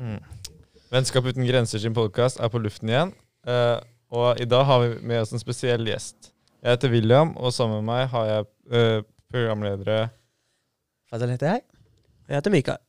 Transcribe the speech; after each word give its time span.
Mm. 0.00 0.20
Vennskap 0.90 1.26
uten 1.28 1.44
grenser 1.46 1.78
sin 1.78 1.94
podkast 1.94 2.40
er 2.40 2.48
på 2.50 2.60
luften 2.62 2.88
igjen. 2.88 3.12
Uh, 3.46 3.78
og 4.10 4.40
i 4.40 4.48
dag 4.48 4.64
har 4.66 4.82
vi 4.82 4.94
med 5.06 5.20
oss 5.20 5.32
en 5.36 5.42
spesiell 5.42 5.84
gjest. 5.86 6.32
Jeg 6.60 6.74
heter 6.74 6.92
William, 6.92 7.36
og 7.36 7.52
sammen 7.52 7.80
med 7.80 7.88
meg 7.92 8.08
har 8.12 8.30
jeg 8.30 8.48
uh, 8.72 9.02
programledere 9.30 10.08
Fadel 11.10 11.32
heter 11.34 11.46
jeg. 11.46 11.62
Jeg 12.28 12.38
heter 12.38 12.52
Mikael. 12.54 12.82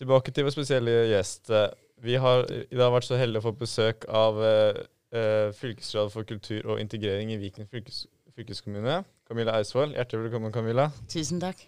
Tilbake 0.00 0.32
til 0.32 0.46
vår 0.46 0.54
spesielle 0.54 0.92
gjest. 1.10 1.50
Eh, 1.52 1.68
Vi 2.00 2.14
har 2.16 2.46
i 2.48 2.76
dag 2.76 2.92
vært 2.94 3.04
så 3.04 3.18
heldige 3.20 3.42
å 3.42 3.44
få 3.44 3.52
besøk 3.60 4.06
av 4.08 4.38
uh, 4.40 4.78
eh, 5.12 5.50
fylkesråd 5.52 6.08
for 6.14 6.24
kultur 6.24 6.70
og 6.72 6.80
integrering 6.80 7.34
i 7.34 7.36
Viken 7.36 7.68
fylkes, 7.68 8.06
fylkeskommune. 8.32 9.02
Camilla 9.28 9.58
Eidsvoll. 9.58 9.92
Hjertelig 9.92 10.30
velkommen, 10.30 10.54
Camilla. 10.54 10.88
Tusen 11.12 11.42
takk. 11.44 11.60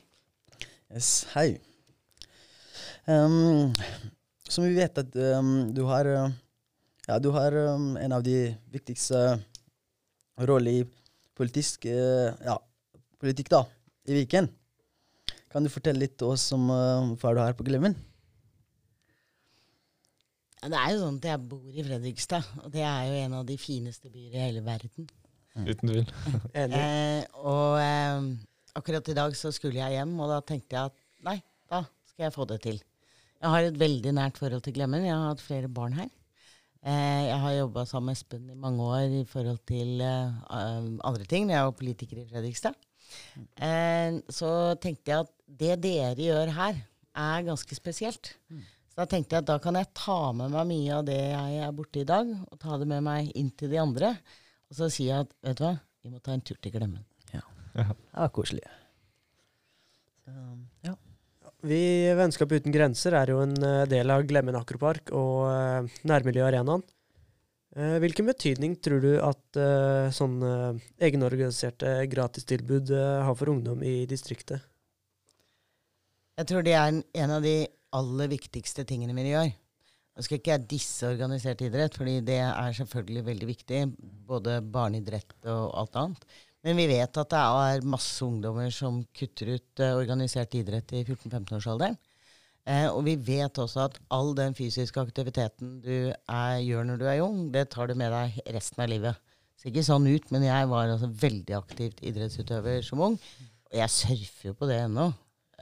Yes, 0.89 1.27
hei. 1.35 1.59
Um, 3.05 3.75
som 4.53 4.67
vi 4.67 4.77
vet 4.77 4.99
at 5.01 5.15
um, 5.39 5.71
du 5.73 5.83
har 5.89 6.09
uh, 6.09 6.33
ja, 7.09 7.19
du 7.19 7.31
har 7.35 7.55
um, 7.75 7.97
en 7.97 8.13
av 8.15 8.23
de 8.23 8.53
viktigste 8.71 9.19
rollene 10.39 10.83
i 10.83 10.89
politisk, 11.37 11.89
uh, 11.89 12.31
ja, 12.45 12.59
politikk 13.23 13.51
da, 13.53 13.65
i 14.07 14.21
Viken. 14.21 14.51
Kan 15.53 15.65
du 15.65 15.73
fortelle 15.73 16.05
litt 16.05 16.15
til 16.21 16.35
oss 16.35 16.47
om 16.55 16.69
uh, 16.71 17.15
hva 17.21 17.33
du 17.35 17.41
har 17.43 17.57
på 17.57 17.67
Glemmen? 17.67 17.97
Ja, 20.61 20.71
Det 20.71 20.79
er 20.79 20.93
jo 20.95 21.01
sånn 21.03 21.19
at 21.19 21.27
jeg 21.33 21.43
bor 21.51 21.73
i 21.73 21.89
Fredrikstad, 21.89 22.53
og 22.63 22.71
det 22.77 22.85
er 22.87 23.09
jo 23.09 23.19
en 23.25 23.41
av 23.41 23.49
de 23.49 23.59
fineste 23.59 24.13
byer 24.13 24.37
i 24.37 24.47
hele 24.47 24.63
verden. 24.65 25.09
Uten 25.59 25.91
tvil. 25.91 26.07
Enig. 26.55 26.79
Eh, 26.83 27.25
og 27.43 27.81
eh, 27.83 28.31
akkurat 28.79 29.11
i 29.11 29.17
dag 29.19 29.35
så 29.37 29.51
skulle 29.53 29.81
jeg 29.83 29.99
hjem, 29.99 30.15
og 30.23 30.31
da 30.31 30.39
tenkte 30.47 30.79
jeg 30.79 30.93
at 30.93 30.97
nei, 31.27 31.37
da 31.69 31.83
skal 32.13 32.29
jeg 32.29 32.37
få 32.37 32.47
det 32.49 32.63
til. 32.63 32.79
Jeg 33.43 33.51
har 33.51 33.67
et 33.67 33.79
veldig 33.79 34.13
nært 34.15 34.39
forhold 34.39 34.63
til 34.63 34.77
Glemmen. 34.77 35.03
Jeg 35.03 35.17
har 35.19 35.33
hatt 35.33 35.43
flere 35.43 35.71
barn 35.73 35.97
her. 35.99 36.11
Eh, 36.87 37.23
jeg 37.27 37.39
har 37.43 37.57
jobba 37.57 37.83
sammen 37.91 38.13
med 38.13 38.19
Espen 38.19 38.45
i 38.51 38.59
mange 38.59 38.87
år 38.87 39.17
i 39.19 39.25
forhold 39.27 39.59
til 39.67 40.01
eh, 40.03 40.37
andre 41.03 41.27
ting. 41.31 41.51
Jeg 41.51 41.67
var 41.67 41.75
politiker 41.79 42.21
i 42.23 42.27
Fredrikstad. 42.31 42.79
Eh, 43.59 44.21
så 44.31 44.53
tenkte 44.83 45.11
jeg 45.11 45.27
at 45.27 45.35
det 45.63 45.75
dere 45.83 46.23
gjør 46.23 46.55
her, 46.55 46.79
er 47.19 47.49
ganske 47.51 47.79
spesielt. 47.79 48.33
Så 48.93 49.01
da 49.03 49.09
tenkte 49.11 49.35
jeg 49.35 49.43
at 49.43 49.51
da 49.51 49.59
kan 49.63 49.79
jeg 49.79 49.91
ta 49.97 50.21
med 50.39 50.55
meg 50.55 50.71
mye 50.71 50.97
av 51.01 51.07
det 51.11 51.19
jeg 51.19 51.61
er 51.67 51.77
borte 51.77 52.03
i 52.03 52.09
dag, 52.09 52.31
og 52.47 52.63
ta 52.63 52.79
det 52.79 52.91
med 52.95 53.03
meg 53.11 53.31
inn 53.39 53.51
til 53.59 53.75
de 53.75 53.83
andre. 53.83 54.15
Og 54.71 54.79
så 54.79 54.91
sier 54.93 55.17
jeg 55.17 55.27
at 55.27 55.39
vet 55.43 55.59
du 55.59 55.67
hva, 55.67 55.77
vi 56.03 56.15
må 56.15 56.23
ta 56.23 56.35
en 56.37 56.47
tur 56.47 56.63
til 56.63 56.75
Glemmen. 56.79 57.03
Ja. 57.35 57.43
Det 57.75 57.89
var 57.91 58.35
koselig. 58.39 58.63
Så, 60.23 60.35
ja. 60.87 60.95
Vi 61.63 62.11
Vennskap 62.19 62.51
uten 62.51 62.75
grenser 62.75 63.15
er 63.15 63.31
jo 63.31 63.39
en 63.45 63.55
eh, 63.63 63.85
del 63.87 64.11
av 64.11 64.25
Glemmen 64.27 64.57
akropark 64.59 65.13
og 65.15 65.45
uh, 65.47 66.01
Nærmiljøarenaen. 66.11 66.83
Eh, 67.79 67.95
hvilken 68.03 68.27
betydning 68.27 68.75
tror 68.83 68.99
du 69.05 69.13
at 69.23 69.61
sånne 70.13 70.51
egenorganiserte 71.01 71.95
gratistilbud 72.11 72.91
har 72.93 73.39
for 73.39 73.53
ungdom 73.55 73.81
i 73.87 74.03
distriktet? 74.11 74.67
Jeg 76.37 76.49
tror 76.51 76.67
det 76.67 76.75
er 76.75 76.99
en 76.99 77.35
av 77.37 77.47
de 77.47 77.55
aller 77.95 78.33
viktigste 78.33 78.85
tingene 78.89 79.15
vi 79.17 79.31
gjør. 79.31 79.53
Nå 80.13 80.27
skal 80.27 80.41
ikke 80.41 80.53
jeg 80.57 80.69
disse 80.69 81.09
organisert 81.09 81.63
idrett, 81.65 81.95
fordi 81.97 82.19
det 82.27 82.41
er 82.43 82.77
selvfølgelig 82.77 83.25
veldig 83.31 83.49
viktig. 83.49 83.83
Både 84.29 84.59
barneidrett 84.75 85.37
og 85.47 85.71
alt 85.85 86.01
annet. 86.03 86.27
Men 86.63 86.79
vi 86.79 86.87
vet 86.93 87.19
at 87.19 87.33
det 87.33 87.43
er 87.43 87.87
masse 87.91 88.23
ungdommer 88.23 88.71
som 88.75 89.01
kutter 89.17 89.57
ut 89.57 89.83
eh, 89.83 89.97
organisert 89.99 90.55
idrett 90.55 90.95
i 90.95 91.03
14-15-årsalderen. 91.03 91.99
Eh, 92.71 92.87
og 92.87 93.03
vi 93.09 93.17
vet 93.19 93.59
også 93.59 93.89
at 93.89 93.99
all 94.15 94.31
den 94.39 94.55
fysiske 94.55 95.03
aktiviteten 95.03 95.81
du 95.83 96.13
er, 96.13 96.61
gjør 96.63 96.87
når 96.87 97.01
du 97.01 97.07
er 97.11 97.25
ung, 97.25 97.49
det 97.55 97.67
tar 97.75 97.91
du 97.91 97.97
med 97.99 98.15
deg 98.15 98.39
resten 98.55 98.85
av 98.85 98.93
livet. 98.93 99.33
Ser 99.59 99.73
ikke 99.73 99.87
sånn 99.87 100.07
ut, 100.07 100.31
men 100.35 100.47
jeg 100.47 100.71
var 100.71 100.93
altså 100.93 101.11
veldig 101.11 101.57
aktivt 101.59 102.03
idrettsutøver 102.07 102.87
som 102.87 103.03
ung. 103.11 103.19
Og 103.19 103.81
jeg 103.81 103.95
surfer 103.97 104.53
jo 104.53 104.57
på 104.59 104.71
det 104.71 104.79
ennå. 104.85 105.09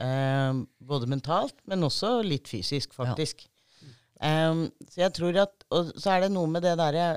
Eh, 0.05 0.61
både 0.85 1.09
mentalt, 1.09 1.57
men 1.69 1.89
også 1.89 2.19
litt 2.25 2.49
fysisk, 2.49 2.93
faktisk. 2.97 3.47
Eh, 4.21 4.65
så 4.85 5.01
jeg 5.01 5.13
tror 5.17 5.37
at 5.47 5.63
Og 5.73 5.95
så 5.97 6.11
er 6.13 6.27
det 6.27 6.33
noe 6.35 6.45
med 6.45 6.61
det 6.61 6.75
derre 6.77 7.15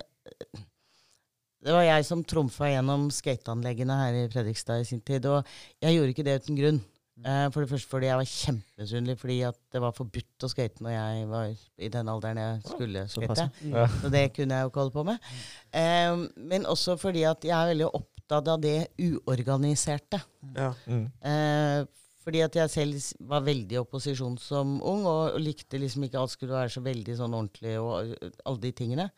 Det 1.65 1.73
var 1.73 1.87
jeg 1.87 2.05
som 2.05 2.25
trumfa 2.29 2.69
gjennom 2.69 3.07
skateanleggene 3.15 3.95
her 3.97 4.19
i 4.19 4.27
Fredrikstad 4.33 4.83
i 4.83 4.89
sin 4.89 5.01
tid. 5.01 5.25
Og 5.31 5.47
jeg 5.81 5.97
gjorde 5.97 6.13
ikke 6.13 6.27
det 6.27 6.43
uten 6.43 6.59
grunn. 6.59 6.81
Eh, 7.23 7.47
for 7.55 7.63
det 7.63 7.71
første 7.71 7.89
fordi 7.93 8.09
jeg 8.09 8.19
var 8.19 8.27
kjempemisunnelig 8.27 9.15
fordi 9.21 9.37
at 9.47 9.59
det 9.71 9.81
var 9.85 9.95
forbudt 9.95 10.45
å 10.45 10.49
skate 10.51 10.83
når 10.83 10.95
jeg 10.97 11.27
var 11.31 11.45
i 11.55 11.91
den 11.95 12.11
alderen 12.11 12.41
jeg 12.43 12.63
skulle 12.67 13.05
skate. 13.13 13.47
Ja. 13.71 13.85
Så 14.03 14.11
det 14.13 14.25
kunne 14.35 14.59
jeg 14.59 14.67
jo 14.67 14.73
ikke 14.73 14.83
holde 14.83 14.97
på 14.97 15.07
med. 15.09 15.29
Eh, 15.71 16.25
men 16.53 16.67
også 16.69 16.99
fordi 17.01 17.23
at 17.31 17.47
jeg 17.47 17.55
er 17.55 17.71
veldig 17.71 17.91
opptatt 17.93 18.51
av 18.51 18.61
det 18.61 18.79
uorganiserte. 18.99 20.21
Ja. 20.57 20.73
Mm. 20.89 21.07
Uh, 21.21 21.85
fordi 22.25 22.41
at 22.41 22.57
jeg 22.57 22.73
selv 22.73 23.09
var 23.29 23.45
veldig 23.45 23.77
i 23.77 23.81
opposisjon 23.83 24.39
som 24.41 24.79
ung, 24.81 25.05
og, 25.05 25.37
og 25.37 25.43
likte 25.45 25.79
liksom 25.81 26.07
ikke 26.07 26.23
alt 26.23 26.33
skulle 26.33 26.57
være 26.57 26.73
så 26.73 26.81
veldig 26.85 27.17
sånn 27.19 27.37
ordentlig 27.37 27.75
og 27.81 28.15
alle 28.49 28.63
de 28.63 28.73
tingene. 28.77 29.09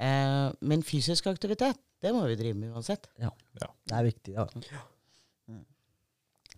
Eh, 0.00 0.48
men 0.64 0.82
fysisk 0.86 1.26
aktivitet, 1.28 1.76
det 2.00 2.14
må 2.16 2.24
vi 2.24 2.38
drive 2.40 2.56
med 2.56 2.72
uansett. 2.72 3.10
Ja, 3.20 3.28
Det 3.60 3.96
er 3.96 4.06
viktig, 4.06 4.32
ja. 4.32 4.46
ja. 4.72 4.84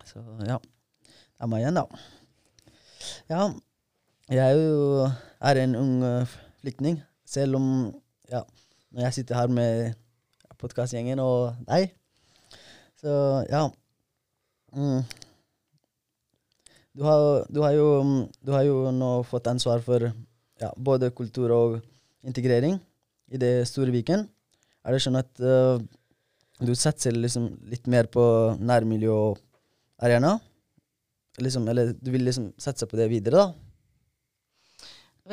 Så 0.07 0.23
ja. 0.47 0.59
Det 1.03 1.43
er 1.43 1.49
meg 1.51 1.63
igjen, 1.63 1.75
da. 1.75 1.83
Ja, 3.27 3.49
jeg 4.31 4.39
er 4.39 4.55
jo 4.55 5.09
er 5.43 5.59
en 5.59 5.75
ung 5.75 5.97
uh, 6.05 6.35
flyktning, 6.61 7.01
selv 7.27 7.57
om 7.59 7.65
ja, 8.31 8.45
når 8.95 9.07
jeg 9.07 9.17
sitter 9.17 9.35
her 9.35 9.51
med 9.51 9.97
podkastgjengen 10.61 11.19
og 11.19 11.57
deg 11.67 11.89
Så 13.01 13.11
ja. 13.49 13.65
Mm. 14.71 15.03
Du, 16.95 17.03
har, 17.03 17.43
du, 17.49 17.59
har 17.65 17.75
jo, 17.75 17.87
mm, 18.07 18.23
du 18.39 18.51
har 18.55 18.63
jo 18.63 18.77
nå 18.95 19.11
fått 19.27 19.51
ansvar 19.51 19.83
for 19.83 20.07
ja, 20.61 20.71
både 20.77 21.11
kultur 21.11 21.51
og 21.51 21.79
integrering 22.23 22.79
i 23.33 23.41
det 23.41 23.53
store 23.69 23.93
Viken. 23.93 24.27
Er 24.83 24.95
det 24.95 25.01
sånn 25.03 25.17
at 25.19 25.41
uh, 25.41 25.81
du 26.61 26.73
satser 26.77 27.15
liksom 27.17 27.49
litt 27.71 27.87
mer 27.89 28.09
på 28.11 28.23
nærmiljøarena? 28.61 30.33
Liksom, 31.41 31.65
eller 31.71 31.95
du 31.97 32.11
vil 32.13 32.27
liksom 32.27 32.51
satse 32.61 32.85
på 32.85 32.99
det 32.99 33.09
videre, 33.09 33.41
da? 33.41 33.53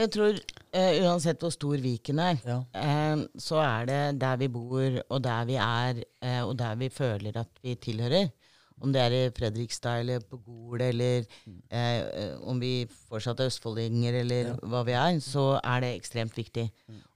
Jeg 0.01 0.13
tror 0.15 0.37
uh, 0.39 0.93
uansett 1.03 1.43
hvor 1.43 1.53
stor 1.53 1.81
Viken 1.83 2.21
er, 2.23 2.39
Ja. 2.47 2.61
uh, 2.63 3.25
så 3.37 3.59
er 3.61 3.89
det 3.91 4.03
der 4.23 4.39
vi 4.41 4.49
bor, 4.55 5.01
og 5.11 5.23
der 5.25 5.49
vi 5.49 5.59
er, 5.61 6.05
uh, 6.25 6.43
og 6.47 6.55
der 6.59 6.79
vi 6.81 6.89
føler 6.95 7.41
at 7.43 7.51
vi 7.63 7.75
tilhører. 7.75 8.31
Om 8.81 8.93
det 8.95 9.01
er 9.05 9.13
i 9.13 9.31
Fredrikstad 9.37 10.01
eller 10.01 10.21
på 10.25 10.39
Gol, 10.45 10.81
eller 10.81 11.27
eh, 11.69 12.01
eh, 12.01 12.37
om 12.49 12.59
vi 12.63 12.87
fortsatt 13.11 13.41
er 13.45 13.51
østfoldinger, 13.51 14.15
eller 14.23 14.47
Ja. 14.51 14.55
hva 14.63 14.81
vi 14.89 14.93
er, 14.97 15.19
så 15.21 15.61
er 15.63 15.81
det 15.85 15.91
ekstremt 16.01 16.33
viktig. 16.35 16.71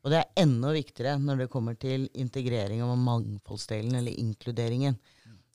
Og 0.04 0.10
det 0.12 0.19
er 0.20 0.42
enda 0.44 0.72
viktigere 0.76 1.16
når 1.19 1.38
det 1.44 1.50
kommer 1.50 1.75
til 1.80 2.08
integrering 2.14 2.82
og 2.84 2.98
mangfoldsdelen, 2.98 3.94
eller 3.97 4.12
inkluderingen. 4.20 4.98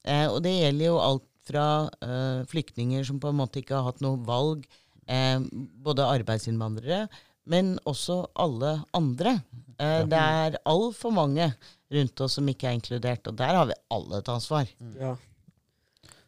Eh, 0.03 0.27
og 0.31 0.41
det 0.41 0.55
gjelder 0.57 0.85
jo 0.89 0.97
alt 0.99 1.25
fra 1.45 1.65
eh, 2.01 2.43
flyktninger 2.49 3.05
som 3.05 3.19
på 3.19 3.29
en 3.29 3.37
måte 3.37 3.61
ikke 3.61 3.75
har 3.77 3.83
hatt 3.91 4.01
noe 4.01 4.17
valg, 4.25 4.65
eh, 5.07 5.39
både 5.85 6.05
arbeidsinnvandrere, 6.05 7.07
men 7.49 7.77
også 7.89 8.23
alle 8.37 8.83
andre. 8.93 9.41
Eh, 9.79 10.03
det 10.05 10.17
er 10.19 10.57
altfor 10.65 11.11
mange 11.13 11.53
rundt 11.91 12.21
oss 12.21 12.33
som 12.37 12.45
ikke 12.51 12.67
er 12.69 12.77
inkludert, 12.77 13.25
og 13.27 13.35
der 13.39 13.55
har 13.57 13.65
vi 13.65 13.77
alle 13.89 14.19
et 14.21 14.29
ansvar. 14.29 14.67
Ja. 14.99 15.15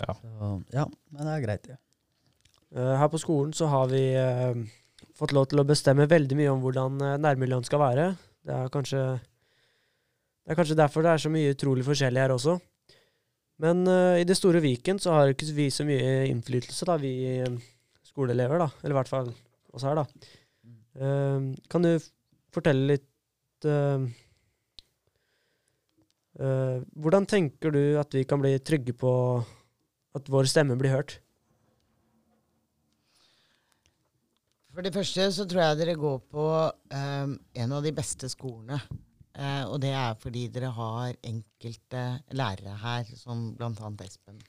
Så, 0.08 0.52
ja, 0.74 0.86
men 1.12 1.28
det 1.28 1.34
er 1.34 1.44
greit, 1.46 1.66
det. 1.68 1.78
Ja. 2.72 2.94
her 3.02 3.10
på 3.12 3.20
skolen 3.20 3.52
så 3.54 3.68
har 3.68 3.90
vi 3.92 4.02
eh, 4.16 4.62
fått 5.18 5.34
lov 5.36 5.50
til 5.52 5.60
å 5.62 5.68
bestemme 5.68 6.08
veldig 6.10 6.38
mye 6.40 6.54
om 6.54 6.62
hvordan 6.64 7.02
uh, 7.04 7.18
nærmiljøene 7.20 7.68
skal 7.68 7.82
være. 7.84 8.06
Det 8.48 8.56
er 8.56 8.72
kanskje 8.74 9.02
det 10.42 10.54
er 10.54 10.58
kanskje 10.58 10.78
derfor 10.80 11.06
det 11.06 11.12
er 11.12 11.22
så 11.22 11.30
mye 11.32 11.52
utrolig 11.54 11.84
forskjellig 11.86 12.24
her 12.24 12.34
også. 12.34 12.56
Men 13.62 13.84
uh, 13.86 14.18
i 14.18 14.26
det 14.26 14.40
store 14.40 14.64
Viken 14.64 15.00
så 15.00 15.14
har 15.18 15.34
ikke 15.34 15.52
vi 15.54 15.68
så 15.74 15.86
mye 15.86 16.26
innflytelse, 16.32 16.88
da, 16.90 16.98
vi 17.02 17.14
eh, 17.44 17.60
skoleelever. 18.08 18.64
da, 18.64 18.72
Eller 18.82 18.96
i 18.96 19.00
hvert 19.02 19.12
fall 19.12 19.30
oss 19.72 19.86
her, 19.86 20.02
da. 20.02 20.08
Uh, 20.98 21.54
kan 21.72 21.86
du 21.86 21.94
fortelle 22.52 22.90
litt 22.90 23.68
eh, 23.68 24.04
eh, 26.40 26.78
Hvordan 26.84 27.28
tenker 27.30 27.72
du 27.72 27.82
at 28.02 28.12
vi 28.16 28.26
kan 28.28 28.42
bli 28.44 28.58
trygge 28.60 28.96
på 28.98 29.14
at 30.18 30.32
vår 30.32 30.50
stemme 30.52 30.78
blir 30.80 30.94
hørt? 30.94 31.20
For 34.72 34.86
det 34.86 34.94
første 34.96 35.28
så 35.36 35.46
tror 35.50 35.66
jeg 35.66 35.80
dere 35.82 36.00
går 36.00 36.20
på 36.32 36.46
um, 36.48 37.34
en 37.36 37.74
av 37.76 37.84
de 37.84 37.92
beste 37.96 38.30
skolene. 38.32 38.80
Uh, 39.36 39.66
og 39.72 39.78
det 39.84 39.92
er 39.96 40.16
fordi 40.20 40.46
dere 40.52 40.72
har 40.76 41.16
enkelte 41.28 42.04
lærere 42.36 42.78
her, 42.80 43.12
som 43.20 43.50
bl.a. 43.60 43.92
Espen. 44.06 44.40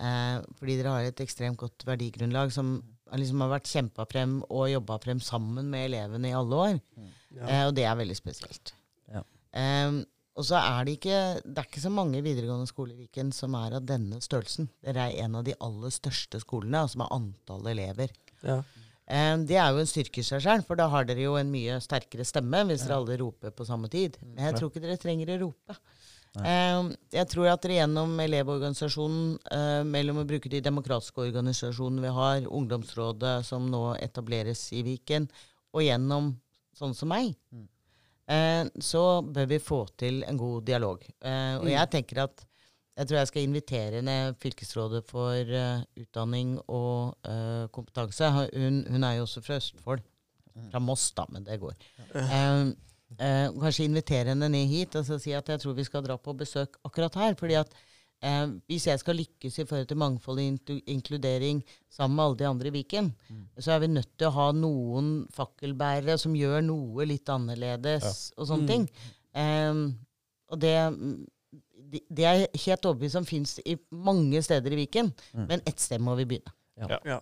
Uh, 0.00 0.40
fordi 0.58 0.78
dere 0.80 0.94
har 0.96 1.08
et 1.08 1.20
ekstremt 1.24 1.60
godt 1.60 1.84
verdigrunnlag 1.86 2.52
som 2.54 2.78
liksom 3.14 3.44
har 3.44 3.52
vært 3.52 3.70
kjempa 3.70 4.06
frem 4.10 4.38
og 4.48 4.70
jobba 4.72 4.98
frem 5.02 5.20
sammen 5.22 5.68
med 5.70 5.90
elevene 5.90 6.32
i 6.32 6.36
alle 6.36 6.62
år. 6.68 6.80
Ja. 6.96 7.44
Uh, 7.44 7.62
og 7.68 7.76
det 7.76 7.84
er 7.88 8.00
veldig 8.00 8.16
spesielt. 8.18 8.74
Ja. 9.12 9.22
Eh, 9.54 10.00
og 10.34 10.46
så 10.48 10.58
er 10.58 10.86
det 10.86 10.96
ikke 10.98 11.18
Det 11.44 11.60
er 11.60 11.68
ikke 11.68 11.82
så 11.84 11.92
mange 11.94 12.22
videregående 12.24 12.66
skoler 12.66 12.94
i 12.96 13.04
Viken 13.04 13.30
som 13.34 13.54
er 13.58 13.76
av 13.78 13.84
denne 13.86 14.20
størrelsen. 14.24 14.68
Dere 14.82 15.08
er 15.08 15.24
en 15.24 15.38
av 15.38 15.44
de 15.46 15.54
aller 15.62 15.94
største 15.94 16.40
skolene, 16.42 16.82
altså 16.82 17.02
med 17.02 17.12
antall 17.14 17.68
elever. 17.70 18.14
Ja. 18.42 18.62
Um, 19.04 19.44
det 19.44 19.58
er 19.60 19.68
jo 19.70 19.82
en 19.82 19.88
styrke 19.88 20.22
i 20.22 20.26
seg 20.26 20.40
selv, 20.42 20.64
for 20.66 20.80
da 20.80 20.88
har 20.88 21.04
dere 21.06 21.26
jo 21.26 21.36
en 21.36 21.52
mye 21.52 21.76
sterkere 21.84 22.24
stemme 22.26 22.62
hvis 22.70 22.86
dere 22.86 22.96
alle 23.02 23.18
roper 23.20 23.52
på 23.54 23.66
samme 23.68 23.90
tid. 23.92 24.16
Men 24.24 24.48
jeg 24.48 24.58
tror 24.58 24.72
ikke 24.72 24.84
dere 24.84 25.00
trenger 25.00 25.34
å 25.34 25.40
rope. 25.44 25.76
Um, 26.34 26.88
jeg 27.14 27.28
tror 27.30 27.46
at 27.52 27.62
dere 27.62 27.76
gjennom 27.76 28.16
Elevorganisasjonen, 28.24 29.36
uh, 29.54 29.82
mellom 29.86 30.22
å 30.22 30.26
bruke 30.26 30.50
de 30.50 30.62
demokratiske 30.64 31.28
organisasjonene 31.28 32.02
vi 32.02 32.14
har, 32.16 32.48
ungdomsrådet 32.48 33.36
som 33.46 33.68
nå 33.70 33.84
etableres 34.02 34.66
i 34.74 34.82
Viken, 34.86 35.28
og 35.74 35.84
gjennom 35.84 36.32
sånn 36.74 36.96
som 36.96 37.12
meg, 37.12 37.36
eh, 37.54 37.68
så 38.80 39.20
bør 39.20 39.46
vi 39.50 39.58
få 39.60 39.82
til 40.00 40.22
en 40.24 40.38
god 40.40 40.62
dialog. 40.64 41.02
Eh, 41.20 41.56
og 41.60 41.68
jeg 41.68 41.90
tenker 41.92 42.22
at 42.24 42.44
jeg 42.94 43.08
tror 43.08 43.18
jeg 43.18 43.30
skal 43.30 43.42
invitere 43.42 44.02
ned 44.06 44.36
Fylkesrådet 44.38 45.02
for 45.08 45.34
eh, 45.34 45.82
utdanning 45.98 46.54
og 46.70 47.16
eh, 47.26 47.66
kompetanse. 47.74 48.30
Hun, 48.54 48.84
hun 48.86 49.04
er 49.04 49.16
jo 49.18 49.26
også 49.26 49.42
fra 49.42 49.58
Østfold. 49.58 50.04
Fra 50.70 50.78
Moss, 50.78 51.08
da, 51.16 51.24
men 51.34 51.42
det 51.42 51.58
går. 51.58 51.74
Eh, 52.14 52.68
eh, 53.18 53.48
kanskje 53.58 53.88
invitere 53.88 54.30
henne 54.30 54.48
ned 54.52 54.70
hit 54.70 54.94
og 54.94 55.06
så 55.08 55.18
si 55.18 55.34
at 55.34 55.50
jeg 55.50 55.64
tror 55.64 55.74
vi 55.74 55.86
skal 55.88 56.04
dra 56.06 56.14
på 56.16 56.36
besøk 56.38 56.78
akkurat 56.86 57.18
her. 57.18 57.34
fordi 57.34 57.58
at 57.58 57.74
eh, 58.24 58.46
hvis 58.70 58.86
jeg 58.88 59.00
skal 59.02 59.18
lykkes 59.20 59.58
i 59.60 59.66
forhold 59.68 59.90
til 59.90 60.00
mangfold 60.00 60.40
og 60.40 60.80
inkludering 60.90 61.60
sammen 61.92 62.16
med 62.16 62.24
alle 62.24 62.38
de 62.40 62.48
andre 62.48 62.70
i 62.70 62.74
Viken, 62.78 63.12
så 63.60 63.74
er 63.76 63.82
vi 63.84 63.90
nødt 63.92 64.10
til 64.18 64.30
å 64.30 64.34
ha 64.38 64.48
noen 64.56 65.12
fakkelbærere 65.36 66.16
som 66.20 66.34
gjør 66.38 66.64
noe 66.64 67.06
litt 67.10 67.28
annerledes 67.28 68.32
og 68.36 68.48
sånne 68.48 68.64
Mm. 68.64 68.72
ting. 68.72 68.88
Eh, 69.34 69.74
og 70.50 70.60
det 70.64 70.74
det 71.94 72.00
det 72.10 72.24
er 72.26 72.46
helt 72.64 72.86
overbevist 72.88 73.16
om 73.20 73.24
fins 73.28 73.58
i 73.64 73.76
mange 73.92 74.40
steder 74.42 74.72
i 74.72 74.80
Viken, 74.82 75.12
Mm. 75.34 75.46
men 75.48 75.60
ett 75.66 75.78
sted 75.80 76.00
må 76.00 76.16
vi 76.16 76.24
begynne. 76.24 76.52
Ja. 77.04 77.20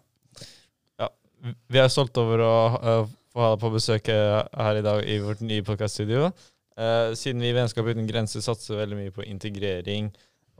Vi 1.43 1.79
er 1.81 1.89
stolt 1.91 2.17
over 2.21 2.39
å 2.39 2.53
eh, 2.79 3.07
få 3.35 3.41
ha 3.43 3.49
deg 3.57 3.63
på 3.65 3.71
besøk 3.75 4.09
eh, 4.09 4.43
her 4.55 4.79
i 4.79 4.83
dag 4.87 5.01
i 5.09 5.17
vårt 5.19 5.41
nye 5.43 5.65
podkaststudio. 5.67 6.29
Uh, 6.73 7.13
siden 7.19 7.43
vi 7.43 7.51
i 7.51 7.53
Vennskap 7.53 7.85
uten 7.85 8.07
grenser 8.09 8.41
satser 8.41 8.79
veldig 8.79 8.97
mye 8.97 9.13
på 9.13 9.27
integrering 9.29 10.07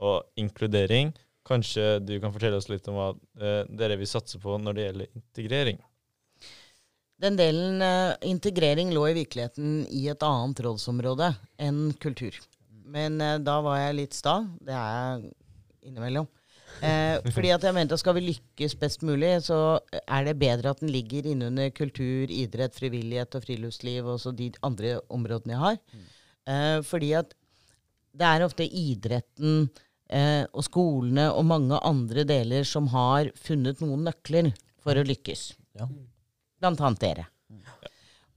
og 0.03 0.39
inkludering, 0.39 1.13
kanskje 1.47 1.97
du 2.03 2.17
kan 2.23 2.33
fortelle 2.35 2.59
oss 2.59 2.69
litt 2.71 2.87
om 2.91 2.99
hva 2.99 3.09
eh, 3.39 3.63
dere 3.71 3.97
vil 3.99 4.09
satse 4.09 4.39
på 4.41 4.57
når 4.59 4.77
det 4.77 4.87
gjelder 4.87 5.17
integrering? 5.19 5.81
Den 7.23 7.37
delen 7.39 7.83
eh, 7.83 8.15
integrering 8.27 8.91
lå 8.95 9.07
i 9.09 9.17
virkeligheten 9.21 9.83
i 9.95 10.07
et 10.11 10.23
annet 10.27 10.59
rådsområde 10.65 11.29
enn 11.61 11.85
kultur. 12.03 12.35
Men 12.83 13.19
eh, 13.23 13.39
da 13.43 13.59
var 13.63 13.79
jeg 13.79 13.99
litt 14.01 14.17
sta. 14.17 14.41
Det 14.59 14.75
er 14.75 14.95
jeg 14.97 15.33
innimellom. 15.89 16.27
Eh, 16.81 17.19
fordi 17.35 17.53
at 17.53 17.63
jeg 17.63 17.75
mente 17.75 17.95
at 17.95 18.01
skal 18.01 18.17
vi 18.17 18.25
lykkes 18.25 18.75
best 18.81 19.05
mulig, 19.07 19.35
så 19.45 19.79
er 20.03 20.27
det 20.27 20.39
bedre 20.41 20.73
at 20.73 20.81
den 20.83 20.91
ligger 20.93 21.29
innunder 21.29 21.71
kultur, 21.75 22.31
idrett, 22.31 22.75
frivillighet 22.75 23.37
og 23.37 23.45
friluftsliv 23.45 24.09
og 24.09 24.19
så 24.23 24.33
de 24.35 24.51
andre 24.65 24.97
områdene 25.13 25.55
jeg 25.55 25.63
har. 25.63 25.79
Eh, 26.49 26.79
fordi 26.87 27.13
at 27.21 27.33
det 28.13 28.29
er 28.29 28.45
ofte 28.45 28.65
idretten 28.67 29.67
eh, 30.09 30.45
og 30.53 30.63
skolene 30.65 31.29
og 31.33 31.45
mange 31.45 31.79
andre 31.83 32.23
deler 32.27 32.63
som 32.67 32.87
har 32.93 33.29
funnet 33.35 33.81
noen 33.81 34.03
nøkler 34.09 34.51
for 34.83 34.95
å 34.99 35.05
lykkes. 35.07 35.53
Ja. 35.79 35.87
Blant 36.61 36.81
annet 36.81 36.99
dere. 37.03 37.27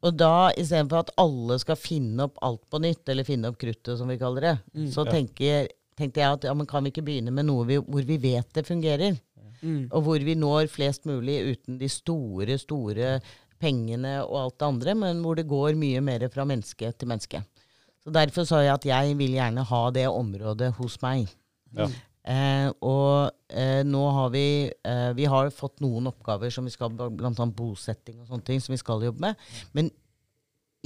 Og 0.06 0.12
da, 0.14 0.50
istedenfor 0.54 1.00
at 1.06 1.10
alle 1.18 1.56
skal 1.58 1.78
finne 1.80 2.26
opp 2.28 2.36
alt 2.44 2.62
på 2.70 2.78
nytt, 2.84 3.08
eller 3.08 3.24
finne 3.26 3.48
opp 3.50 3.56
kruttet, 3.58 3.96
som 3.98 4.08
vi 4.08 4.18
kaller 4.20 4.40
det, 4.40 4.58
Mm. 4.76 4.90
så 4.92 5.04
Ja. 5.06 5.10
tenker, 5.12 5.68
tenkte 5.96 6.20
jeg 6.20 6.32
at 6.32 6.44
ja, 6.44 6.54
men 6.54 6.66
kan 6.66 6.84
vi 6.84 6.90
ikke 6.90 7.04
begynne 7.04 7.32
med 7.32 7.46
noe 7.46 7.64
vi, 7.66 7.76
hvor 7.78 8.04
vi 8.04 8.16
vet 8.18 8.52
det 8.52 8.66
fungerer? 8.66 9.18
Mm. 9.62 9.88
Og 9.90 10.02
hvor 10.04 10.18
vi 10.22 10.34
når 10.34 10.68
flest 10.68 11.06
mulig 11.06 11.56
uten 11.56 11.78
de 11.78 11.88
store, 11.88 12.58
store 12.58 13.20
pengene 13.58 14.20
og 14.28 14.36
alt 14.36 14.58
det 14.58 14.66
andre, 14.68 14.94
men 14.94 15.22
hvor 15.22 15.34
det 15.34 15.48
går 15.48 15.74
mye 15.74 16.00
mer 16.02 16.28
fra 16.28 16.44
menneske 16.44 16.92
til 16.96 17.08
menneske. 17.08 17.42
Så 18.04 18.12
Derfor 18.12 18.44
sa 18.46 18.60
jeg 18.60 18.74
at 18.74 18.84
jeg 18.84 19.16
vil 19.16 19.32
gjerne 19.32 19.64
ha 19.64 19.90
det 19.90 20.06
området 20.06 20.74
hos 20.76 21.00
meg. 21.02 21.26
Ja. 21.76 21.88
Eh, 22.26 22.68
og 22.82 23.30
eh, 23.54 23.82
nå 23.86 24.00
har 24.16 24.32
vi 24.34 24.46
eh, 24.66 25.10
Vi 25.14 25.28
har 25.30 25.52
fått 25.54 25.78
noen 25.84 26.08
oppgaver 26.10 26.50
som 26.50 26.66
vi 26.66 26.72
skal 26.74 26.90
Blant 26.90 27.38
annet 27.38 27.54
bosetting 27.54 28.16
og 28.18 28.26
sånne 28.26 28.42
ting 28.48 28.62
som 28.64 28.74
vi 28.74 28.80
skal 28.82 29.04
jobbe 29.06 29.22
med. 29.22 29.44
Men 29.76 29.92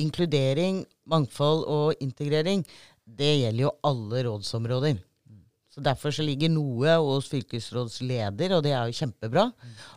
inkludering, 0.00 0.82
mangfold 1.08 1.64
og 1.69 2.02
integrering, 2.04 2.64
det 3.04 3.31
gjelder 3.40 3.64
jo 3.66 3.72
alle 3.84 4.25
rådsområder. 4.28 5.00
Så 5.70 5.82
Derfor 5.87 6.10
så 6.14 6.25
ligger 6.26 6.50
noe 6.50 6.96
hos 6.98 7.28
fylkesrådsleder, 7.31 8.56
og 8.56 8.64
det 8.66 8.72
er 8.75 8.88
jo 8.90 8.96
kjempebra. 8.96 9.46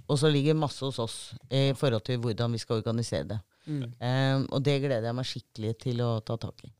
Og 0.05 0.19
så 0.21 0.29
ligger 0.29 0.59
masse 0.59 0.85
hos 0.85 0.99
oss 1.01 1.17
i 1.49 1.71
forhold 1.77 2.05
til 2.05 2.19
hvordan 2.21 2.53
vi 2.53 2.61
skal 2.61 2.83
organisere 2.83 3.29
det. 3.31 3.39
Mm. 3.65 3.83
Eh, 3.97 4.37
og 4.51 4.63
det 4.65 4.79
gleder 4.83 5.09
jeg 5.09 5.17
meg 5.17 5.29
skikkelig 5.29 5.75
til 5.87 6.03
å 6.05 6.11
ta 6.25 6.37
tak 6.37 6.67
i. 6.67 6.73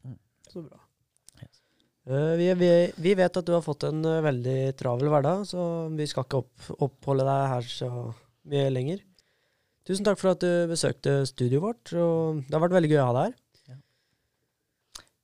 Så 0.52 0.62
bra. 0.62 0.83
Eh, 2.04 2.34
vi, 2.40 2.50
vi, 2.60 2.70
vi 3.00 3.14
vet 3.16 3.38
at 3.40 3.48
du 3.48 3.54
har 3.56 3.64
fått 3.64 3.86
en 3.88 4.04
eh, 4.06 4.22
veldig 4.26 4.58
travel 4.80 5.12
hverdag, 5.14 5.46
så 5.48 5.88
vi 5.96 6.08
skal 6.10 6.28
ikke 6.28 6.42
opp, 6.44 6.70
oppholde 6.90 7.28
deg 7.28 7.46
her 7.54 7.70
så 7.70 7.90
mye 8.52 8.72
lenger. 8.74 9.04
Tusen 9.88 10.08
takk 10.08 10.20
for 10.20 10.34
at 10.34 10.44
du 10.44 10.68
besøkte 10.72 11.22
studioet 11.28 11.64
vårt, 11.64 11.94
og 12.00 12.44
det 12.44 12.56
har 12.56 12.64
vært 12.64 12.78
veldig 12.78 12.92
gøy 12.92 13.02
å 13.04 13.08
ha 13.08 13.16
deg 13.20 13.30
her. 13.30 13.40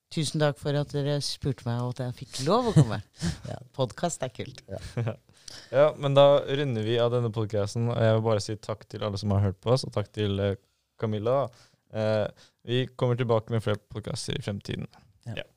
Tusen 0.09 0.41
takk 0.41 0.57
for 0.57 0.73
at 0.73 0.89
dere 0.95 1.19
spurte 1.21 1.67
meg 1.67 1.83
og 1.83 1.91
at 1.93 1.99
jeg 2.07 2.15
fikk 2.23 2.39
lov 2.47 2.71
å 2.71 2.75
komme. 2.75 3.01
Ja. 3.51 3.59
Podkast 3.75 4.23
er 4.25 4.33
kult. 4.35 4.63
Ja, 5.73 5.87
men 5.97 6.13
da 6.13 6.43
runder 6.45 6.83
vi 6.85 6.99
av 7.01 7.09
denne 7.09 7.31
podkasten. 7.33 7.87
Jeg 7.89 8.15
vil 8.15 8.25
bare 8.25 8.41
si 8.43 8.53
takk 8.61 8.83
til 8.89 9.01
alle 9.05 9.17
som 9.17 9.31
har 9.33 9.47
hørt 9.47 9.57
på 9.63 9.71
oss, 9.73 9.81
og 9.87 9.93
takk 9.95 10.11
til 10.13 10.37
eh, 10.45 10.57
Camilla. 11.01 11.39
Eh, 11.89 12.25
vi 12.69 12.83
kommer 12.93 13.17
tilbake 13.17 13.49
med 13.53 13.63
flere 13.65 13.81
podkaster 13.89 14.37
i 14.37 14.43
fremtiden. 14.45 14.85
Ja. 15.25 15.39
Ja. 15.41 15.47